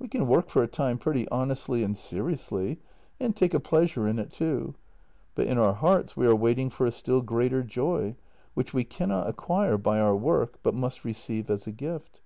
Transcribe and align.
"We 0.00 0.08
can 0.08 0.26
work 0.26 0.48
for 0.50 0.64
a 0.64 0.66
time 0.66 0.98
pretty 0.98 1.28
honestly 1.28 1.84
and 1.84 1.96
seriously, 1.96 2.80
and 3.20 3.36
take 3.36 3.54
a 3.54 3.60
pleasure 3.60 4.08
in 4.08 4.18
it 4.18 4.28
too, 4.32 4.74
but 5.36 5.46
in 5.46 5.56
our 5.56 5.74
hearts 5.74 6.16
we 6.16 6.26
are 6.26 6.34
waiting 6.34 6.68
for 6.68 6.84
a 6.84 6.90
still 6.90 7.20
greater 7.22 7.62
joy, 7.62 8.16
which 8.54 8.74
we 8.74 8.82
cannot 8.82 9.28
acquire 9.28 9.78
by 9.78 10.00
our 10.00 10.16
work, 10.16 10.58
but 10.64 10.74
must 10.74 11.04
receive 11.04 11.48
as 11.48 11.68
a 11.68 11.70
gift. 11.70 12.22